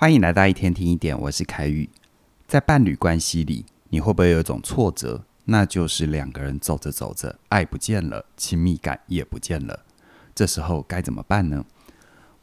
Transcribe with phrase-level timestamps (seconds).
[0.00, 1.90] 欢迎来到一天听一点，我是凯宇。
[2.46, 5.24] 在伴侣关系里，你会不会有一种挫折？
[5.46, 9.84] 那就是两个人走着走着，爱不见了，亲密感也不见了。
[10.36, 11.64] 这时候该怎么办呢？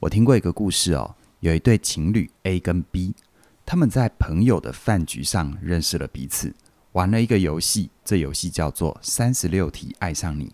[0.01, 3.15] 我听过一个故事哦，有一对情侣 A 跟 B，
[3.65, 6.53] 他们在朋友的饭局上认识了彼此，
[6.91, 10.53] 玩了一个游戏，这游戏叫做三十六题爱上你。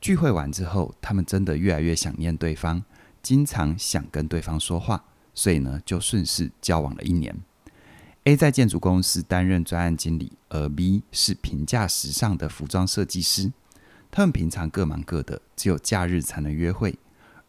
[0.00, 2.82] 聚会完之后，他们真的越来越想念对方，
[3.22, 5.04] 经常想跟对方说话。
[5.38, 7.32] 所以呢，就顺势交往了一年。
[8.24, 13.52] A 在建筑公司担任专案经理，而 B 是平价时尚的服装设计师。
[14.10, 16.98] 他们平常各忙各的，只有假日才能约会。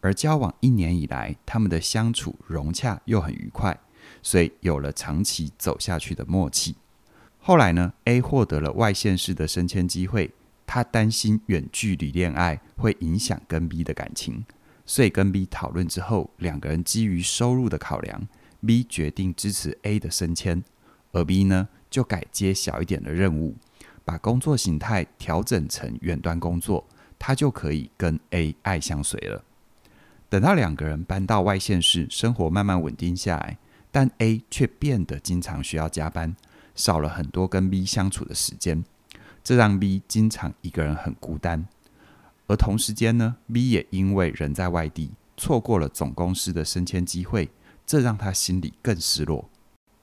[0.02, 3.80] 而交往一年以来，他们的相处融洽又很愉快，
[4.22, 6.76] 所以有了长期走下去的默契。
[7.40, 10.32] 后来呢，A 获得了外县市的升迁机会，
[10.68, 14.46] 他担心远距离恋爱会影响跟 B 的感情。
[14.90, 18.28] 所以跟 B 讨论之后，两个人基于收入的考量
[18.66, 20.64] ，B 决定支持 A 的升迁，
[21.12, 23.56] 而 B 呢就改接小一点的任务，
[24.04, 26.88] 把工作形态调整成远端工作，
[27.20, 29.44] 他就可以跟 A 爱相随了。
[30.28, 33.60] 等到两个人搬到外县市，生活慢慢稳定下来，
[33.92, 36.36] 但 A 却变得经常需要加班，
[36.74, 38.84] 少了很多跟 B 相处的时间，
[39.44, 41.68] 这让 B 经常一个人很孤单。
[42.50, 47.52] 而同时间呢，B 也因为人在外地，错过了总公司的升迁机会，
[47.86, 49.48] 这让他心里更失落。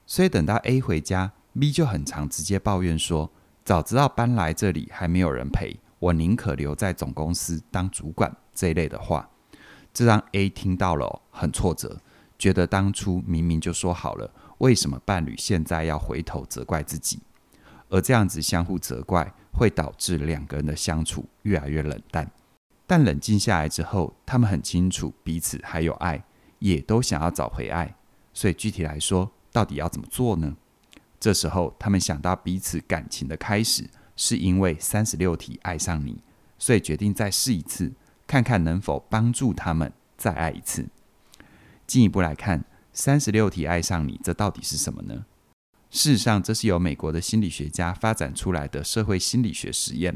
[0.07, 3.29] 所以等到 A 回家，B 就很常直接抱怨说
[3.65, 9.29] ：“早知道搬来这里还没有人陪，我宁可留在总公司当主管。”这一类的话，
[9.93, 12.01] 这让 A 听到了很挫折，
[12.39, 17.19] 觉得当初明明就说好了，为什么伴侣现在要回头责怪自己？
[17.89, 22.31] 而这样子相互责怪，会导致两个人的相处越来越冷淡。
[22.87, 26.23] 但冷静下来之后，他们很清楚彼此还有爱，
[26.61, 27.97] 也都想要找回爱。
[28.33, 30.55] 所以具体来说，到底要怎么做呢？
[31.19, 36.19] 这时候，他们想到彼此感情的开始是因为三十六题爱上你，
[36.59, 37.93] 所以决定再试一次，
[38.27, 40.87] 看看能否帮助他们再爱一次。
[41.87, 45.25] 进一步来看，三十六题爱上你，这到底是什么呢？
[45.97, 50.15] 事实上，这是由美国的心理学家发展出来的社会心理学实验。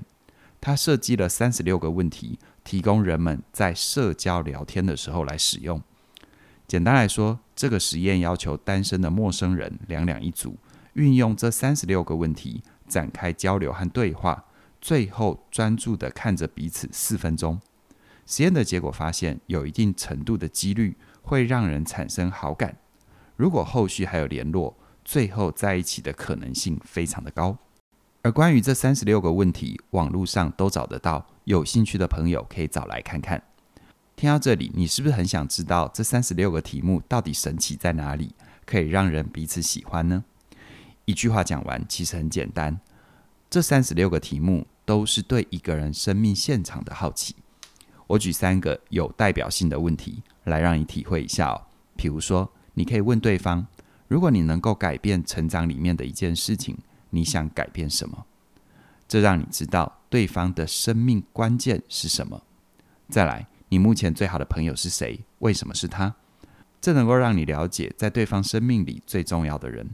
[0.61, 5.81] 他设计了三十六个问题，提供人们在社交聊天的时候来使用。
[6.69, 10.59] 简单来说，这个实验要求单身的陌生人两两一组，
[10.93, 14.45] 运用这三十六个问题展开交流和对话，
[14.83, 17.59] 最后专注地看着彼此四分钟。
[18.27, 22.77] 实验的结果发现，有一定程度的几率会让人产生好感。
[23.37, 27.57] 如果后续还有联络，最后在一起的可能性非常的高。
[28.23, 33.43] 而关于这三十六个问题，网络上都找得到，有兴趣的朋友可以找来看看。
[34.15, 38.35] 听到这里，你是不是很想知道这三十六个题目到底神奇在哪里，
[38.67, 40.23] 可以让人彼此喜欢呢？
[41.07, 42.79] 一句话讲完，其实很简单，
[43.49, 47.37] 这三十六个题目都是对一个人生命现场的好奇。
[48.07, 51.63] 我举三个有代表性的问题来让你体会一下哦。
[51.97, 53.67] 比如说，你可以问对方。
[54.11, 56.77] 如果你能够改变成长里面的一件事情，
[57.11, 58.27] 你想改变什么？
[59.07, 62.43] 这让你知道对方的生命关键是什么。
[63.09, 65.21] 再来，你目前最好的朋友是谁？
[65.39, 66.13] 为什么是他？
[66.81, 69.89] 这能够让你了解在对方生命里最重要的人。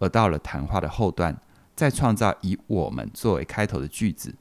[0.00, 1.40] 而到了谈话的后段，
[1.76, 4.34] 再创造以“我们”作为开头的句子，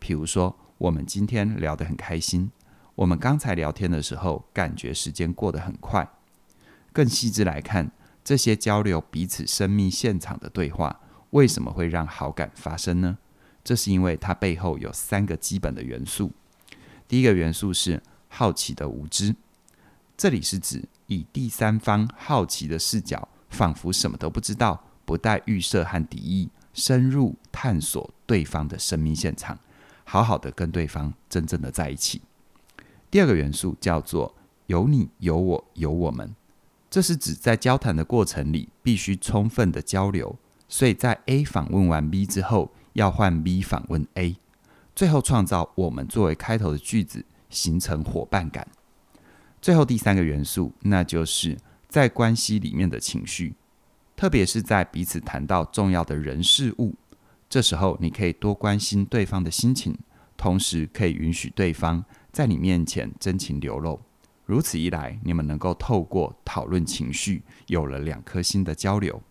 [0.00, 2.48] 譬如说：“我们今天聊得很开心。
[2.94, 6.08] 我们刚才聊天的时候，感觉时间过得很快。”
[6.94, 7.90] 更细致来看。
[8.24, 11.00] 这些交流彼此生命现场的对话，
[11.30, 13.18] 为什么会让好感发生呢？
[13.64, 16.30] 这是因为它背后有三个基本的元素。
[17.06, 19.34] 第一个元素是好奇的无知，
[20.16, 29.58] 这里是指以第三方好奇的视角，仿佛什么都不知道，不带预设和敌意，深入探索对方的生命现场，
[30.04, 32.22] 好好的跟对方真正的在一起。
[33.10, 34.34] 第二个元素叫做
[34.66, 36.34] 有你有我有我们。
[36.92, 40.36] 这是指在交谈的过程里必须充分的交流，
[40.68, 44.36] 所以在 A 访问完 B 之后，要换 B 访问 A，
[44.94, 48.68] 最后创造我们作为开头的句子，形成伙伴感。
[49.62, 51.56] 最后第三个元素，那就是
[51.88, 53.54] 在关系里面的情绪，
[54.14, 56.94] 特别是在彼此谈到重要的人事物，
[57.48, 59.96] 这时候你可以多关心对方的心情，
[60.36, 63.98] 同时可以允许对方在你面前真情流露。
[64.52, 69.22] 如此一来，你们能够透过讨论情绪，有了两颗心的交流。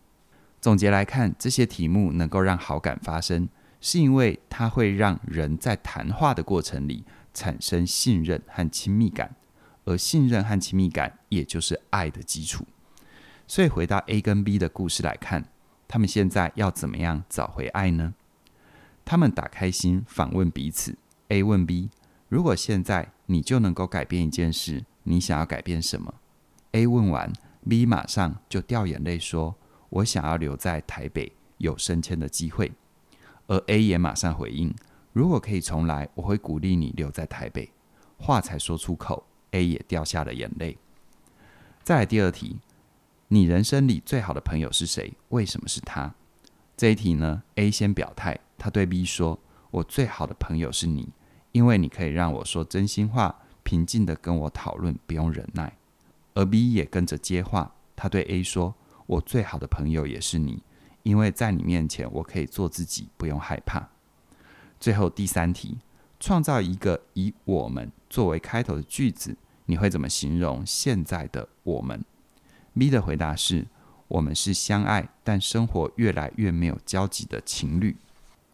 [0.60, 3.48] 总结来看，这些题目能够让好感发生，
[3.80, 7.04] 是因为它会让人在谈话的过程里
[7.36, 9.36] 产生信任和亲密感，
[9.86, 12.66] 而信任和亲密感也就是爱的基础。
[13.46, 15.46] 所以回到 A 跟 B 的故事来看，
[15.88, 18.16] 他们现在要怎么样找回爱呢？
[19.06, 20.98] 他们打开心访问彼此。
[21.28, 21.92] A 问 B：“
[22.28, 26.13] 如果现在你就能够改变一件事，你想要改变什么
[26.71, 27.31] ？”A 问完
[27.68, 29.56] ，B 马上就掉眼泪说
[29.89, 32.71] ：“我想要留在台北，有升迁的机会。”
[33.48, 34.74] 而 A 也马上回应
[35.13, 37.71] ：“如果可以重来，我会鼓励你留在台北。”
[38.18, 40.77] 话才说出口，A 也掉下了眼泪。
[41.83, 42.59] 再来第二题。
[43.27, 45.13] 你人生里最好的朋友是谁？
[45.30, 46.13] 为什么是他？
[46.75, 49.39] 这一题呢？A 先表态，他对 B 说
[49.71, 51.07] ：“我最好的朋友是你，
[51.53, 53.33] 因为你可以让我说真心话，
[53.63, 55.74] 平静地跟我讨论，不用忍耐。”
[56.34, 58.74] 而 B 也跟着接话，他对 A 说
[59.06, 60.63] ：“我最好的朋友也是你，
[61.04, 63.90] 因为在你面前我可以做自己，不用害怕。”
[64.80, 65.78] 最后第三题，
[66.19, 69.36] 创造一个以“我们”作为开头的句子，
[69.66, 72.04] 你会怎么形容现在的我们
[72.74, 73.68] ？B 的回答是：
[74.08, 77.98] 我们是相爱，但生活越来越没有交集的情侣。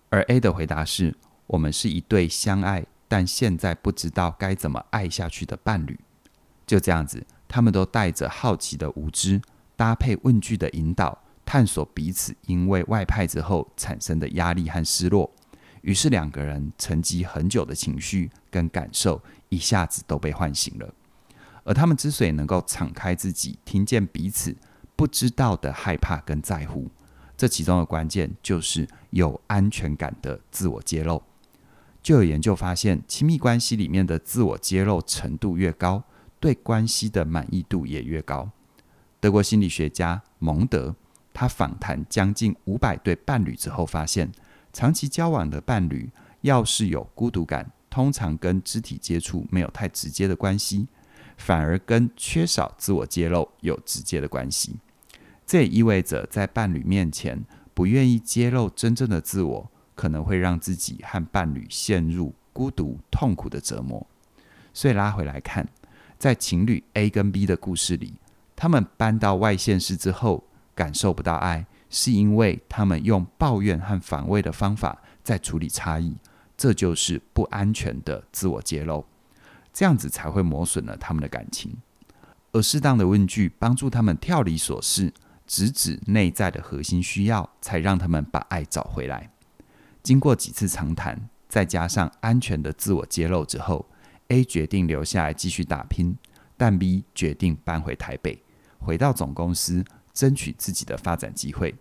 [0.09, 1.15] 而 A 的回答是：
[1.45, 5.99] 我们是一对相爱，但现在不知道该怎么爱下去的伴侣。
[6.65, 9.41] 就这样子，他们都带着好奇的无知，
[9.75, 15.31] 搭配问句的引导，探索彼此因为外派之后产生的压力和失落。
[15.81, 20.93] 于是两个人沉积很久的情绪跟感受，一下子都被唤醒了。
[21.63, 24.53] 而他们之所以能够敞开自己，听见彼此
[24.97, 26.89] 不知道的害怕跟在乎，
[27.37, 31.23] 这其中的关键就是有安全感的自我揭露。
[32.07, 36.01] 就有研究发现，亲密关系里面的自我揭露程度越高，
[36.39, 38.49] 对关系的满意度也越高。
[39.19, 40.95] 德国心理学家蒙德，
[41.33, 44.31] 他访谈将近五百对伴侣之后发现，
[44.71, 46.09] 长期交往的伴侣
[46.43, 50.87] 要是有孤独感，通常跟肢体接触没有太直接的关系。
[51.35, 54.77] 反而跟缺少自我揭露有直接的关系。
[55.45, 57.43] 这也意味着，在伴侣面前
[57.73, 64.05] 不愿意揭露真正的自我，可能会让自己和伴侣陷入孤独、痛苦的折磨。
[64.73, 65.67] 所以拉回来看，
[66.19, 68.13] 在情侣 A 跟 B 的故事里，
[68.55, 70.43] 他们搬到外县市之后，
[70.75, 76.15] 感受不到爱，是因为他们用抱怨和防卫的方法在处理差异。
[76.55, 79.05] 这就是不安全的自我揭露。
[79.73, 81.75] 这样子才会磨损了他们的感情，
[82.51, 85.13] 而适当的问句帮助他们跳离琐事，
[85.45, 89.29] 直指内在的核心需要，才让他们把爱找回来。
[90.07, 93.85] 经过几次长谈，再加上安全的自我揭露之后
[94.29, 96.17] ，A 决定留下来继续打拼，
[96.55, 98.41] 但 B 决定搬回台北，
[98.79, 99.83] 回到总公司
[100.13, 101.75] 争取自己的发展机会。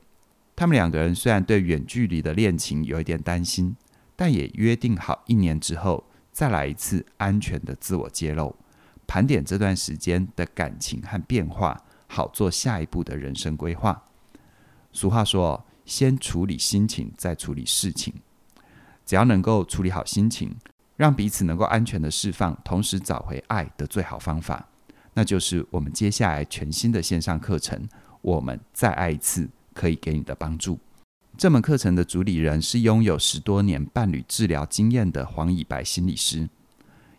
[0.57, 3.77] 他们两个人虽然对远距离的恋情有一点担心，
[4.17, 6.03] 但也约定好一年之后。
[6.33, 8.57] 再来一次安全的自我揭露，
[9.07, 14.03] 盘点这段时间的感情和变化，好做下一步的人生规划。
[14.91, 18.13] 俗话说：“先处理心情，再处理事情。”
[19.07, 20.55] 只要能够处理好心情，
[20.97, 24.69] 让彼此能够安全的释放，同时找回爱的最好方法，
[25.15, 27.79] 那就是我们接下来全新的线上课程
[28.21, 29.43] 《我们再爱一次》
[29.73, 30.79] 可以给你的帮助。
[31.39, 36.49] 这门课程的主理人是拥有十多年伴侣治疗经验的黄以白心理师。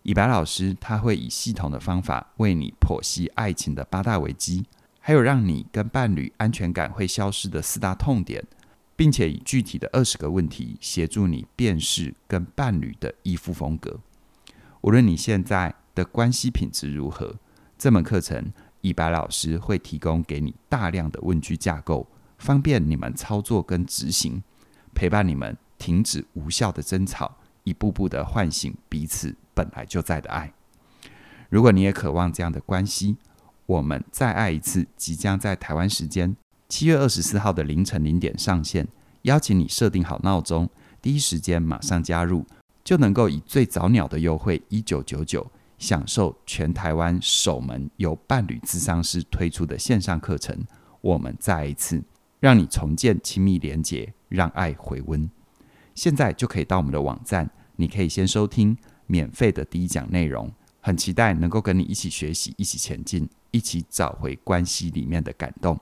[0.01, 4.65] 以白老师他会以系统的方法为你剖析爱情的八大危机，
[4.99, 8.43] 还有让你跟伴侣安全感会消失的四大痛点，
[8.97, 13.97] 并且以具体的二十个问题协助你辨识跟伴侣的依附风格。
[14.81, 17.35] 无论你现在的关系品质如何，
[17.77, 18.51] 这门课程
[18.81, 22.05] 以白老师会提供给你大量的问句架构。
[22.37, 24.43] 方便你们操作跟执行，
[24.93, 30.53] 陪伴你们停止无效的争吵，一步步的唤醒彼此本来就在的爱。
[31.49, 33.17] 如果你也渴望这样的关系，
[33.65, 36.35] 我们再爱一次，即将在台湾时间
[36.69, 38.87] 七月二十四号的凌晨零点上线，
[39.23, 40.69] 邀请你设定好闹钟，
[41.01, 42.45] 第一时间马上加入，
[42.83, 50.57] 就能够以最早鸟的优惠一九九九，享受全台湾首门由伴侣咨商师推出的线上课程。
[51.01, 52.03] 我们再一次。
[52.39, 55.27] 让你重建亲密连结，让爱回温。
[55.95, 60.51] 现在就可以到我们的网站，你可以先收听免费的第一讲内容。
[60.79, 65.75] 很期待能够跟你一起学习，一起前进，一起找回关系里面的感动。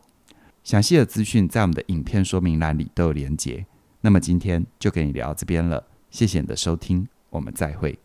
[0.65, 3.63] 详细的资讯在我们的影片说明栏里都有连结。
[4.01, 7.99] 那么今天就跟你聊到这边了，谢谢你的收听，我们再会。